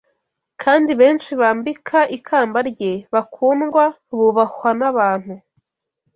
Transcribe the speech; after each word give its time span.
kandi 0.61 0.91
benshi 0.99 1.31
bambika 1.41 1.99
ikamba 2.17 2.59
rye, 2.71 2.91
bakundwa, 3.13 3.83
bubahwa 4.17 4.69
n'abantu 4.79 5.33